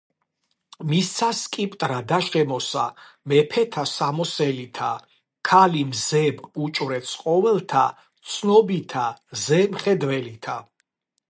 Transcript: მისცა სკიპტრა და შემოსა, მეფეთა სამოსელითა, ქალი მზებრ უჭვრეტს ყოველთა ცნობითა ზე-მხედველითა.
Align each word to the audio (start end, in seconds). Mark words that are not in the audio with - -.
მისცა 0.91 1.27
სკიპტრა 1.39 1.97
და 2.11 2.17
შემოსა, 2.27 2.85
მეფეთა 3.33 3.83
სამოსელითა, 3.91 4.89
ქალი 5.51 5.85
მზებრ 5.91 6.49
უჭვრეტს 6.65 7.13
ყოველთა 7.27 7.87
ცნობითა 8.33 9.07
ზე-მხედველითა. 9.45 10.61